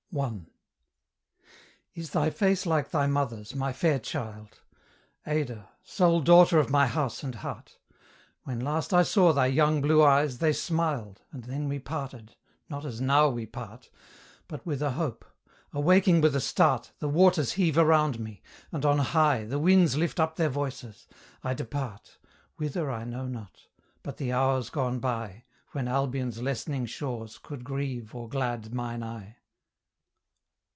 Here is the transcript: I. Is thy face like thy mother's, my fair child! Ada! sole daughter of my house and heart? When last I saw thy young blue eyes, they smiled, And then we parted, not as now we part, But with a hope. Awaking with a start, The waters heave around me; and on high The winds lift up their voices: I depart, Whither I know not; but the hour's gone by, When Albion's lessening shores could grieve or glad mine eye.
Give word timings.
I. 0.19 0.41
Is 1.93 2.09
thy 2.09 2.31
face 2.31 2.65
like 2.65 2.91
thy 2.91 3.07
mother's, 3.07 3.55
my 3.55 3.71
fair 3.71 3.97
child! 3.97 4.59
Ada! 5.25 5.69
sole 5.85 6.19
daughter 6.19 6.59
of 6.59 6.69
my 6.69 6.85
house 6.85 7.23
and 7.23 7.35
heart? 7.35 7.79
When 8.43 8.59
last 8.59 8.93
I 8.93 9.03
saw 9.03 9.31
thy 9.31 9.45
young 9.45 9.81
blue 9.81 10.03
eyes, 10.03 10.39
they 10.39 10.51
smiled, 10.51 11.21
And 11.31 11.45
then 11.45 11.69
we 11.69 11.79
parted, 11.79 12.35
not 12.67 12.83
as 12.83 12.99
now 12.99 13.29
we 13.29 13.45
part, 13.45 13.89
But 14.49 14.65
with 14.65 14.81
a 14.81 14.91
hope. 14.91 15.23
Awaking 15.71 16.19
with 16.19 16.35
a 16.35 16.41
start, 16.41 16.91
The 16.99 17.07
waters 17.07 17.53
heave 17.53 17.77
around 17.77 18.19
me; 18.19 18.41
and 18.69 18.85
on 18.85 18.97
high 18.99 19.45
The 19.45 19.59
winds 19.59 19.95
lift 19.95 20.19
up 20.19 20.35
their 20.35 20.49
voices: 20.49 21.07
I 21.41 21.53
depart, 21.53 22.17
Whither 22.57 22.91
I 22.91 23.05
know 23.05 23.27
not; 23.27 23.67
but 24.03 24.17
the 24.17 24.33
hour's 24.33 24.69
gone 24.69 24.99
by, 24.99 25.45
When 25.71 25.87
Albion's 25.87 26.41
lessening 26.41 26.85
shores 26.85 27.37
could 27.41 27.63
grieve 27.63 28.13
or 28.13 28.27
glad 28.27 28.73
mine 28.73 29.03
eye. 29.03 29.37